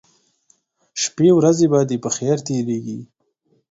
[1.01, 2.99] شپې ورځې به دې په خیر تیریږي